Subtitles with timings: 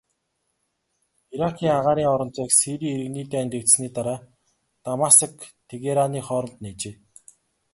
[1.33, 4.19] Иракийн агаарын орон зайг Сирийн иргэний дайн дэгдсэний дараа
[4.83, 6.95] Дамаск-Тегераны хооронд нээжээ.